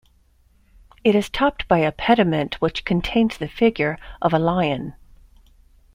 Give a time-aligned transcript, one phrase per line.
[1.03, 4.95] It is topped by a pediment which contains the figure of a lion.